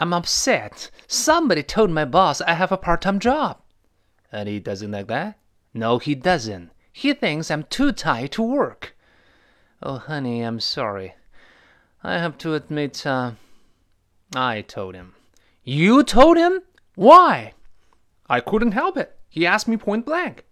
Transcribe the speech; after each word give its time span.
I'm 0.00 0.14
upset. 0.14 0.90
Somebody 1.06 1.62
told 1.62 1.90
my 1.90 2.06
boss 2.06 2.40
I 2.40 2.54
have 2.54 2.72
a 2.72 2.78
part-time 2.78 3.18
job. 3.18 3.58
And 4.32 4.48
he 4.48 4.58
doesn't 4.58 4.90
like 4.90 5.08
that? 5.08 5.38
No, 5.74 5.98
he 5.98 6.14
doesn't. 6.14 6.70
He 6.90 7.12
thinks 7.12 7.50
I'm 7.50 7.64
too 7.64 7.92
tired 7.92 8.32
to 8.32 8.42
work. 8.42 8.96
Oh, 9.82 9.98
honey, 9.98 10.40
I'm 10.40 10.58
sorry. 10.58 11.14
I 12.02 12.14
have 12.14 12.38
to 12.38 12.54
admit, 12.54 13.06
uh, 13.06 13.32
I 14.34 14.62
told 14.62 14.94
him. 14.94 15.14
You 15.64 16.02
told 16.02 16.38
him? 16.38 16.60
Why? 16.94 17.52
I 18.26 18.40
couldn't 18.40 18.72
help 18.72 18.96
it. 18.96 19.18
He 19.28 19.46
asked 19.46 19.68
me 19.68 19.76
point 19.76 20.06
blank. 20.06 20.46